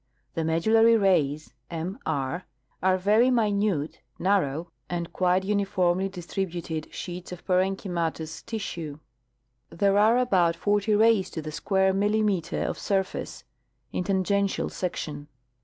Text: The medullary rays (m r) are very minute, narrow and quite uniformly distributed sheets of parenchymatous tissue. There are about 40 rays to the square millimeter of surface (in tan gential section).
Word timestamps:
The 0.33 0.43
medullary 0.43 0.97
rays 0.97 1.53
(m 1.69 1.99
r) 2.07 2.47
are 2.81 2.97
very 2.97 3.29
minute, 3.29 3.99
narrow 4.17 4.71
and 4.89 5.13
quite 5.13 5.43
uniformly 5.43 6.09
distributed 6.09 6.91
sheets 6.91 7.31
of 7.31 7.45
parenchymatous 7.45 8.43
tissue. 8.43 8.97
There 9.69 9.99
are 9.99 10.17
about 10.17 10.55
40 10.55 10.95
rays 10.95 11.29
to 11.29 11.41
the 11.43 11.51
square 11.51 11.93
millimeter 11.93 12.63
of 12.63 12.79
surface 12.79 13.43
(in 13.93 14.03
tan 14.03 14.23
gential 14.23 14.71
section). 14.71 15.27